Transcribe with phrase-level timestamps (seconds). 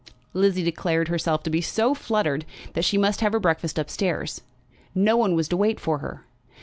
[0.33, 4.41] Lizzie declared herself to be so fluttered, that she must have her breakfast up stairs.
[4.95, 6.25] No one was to wait for her.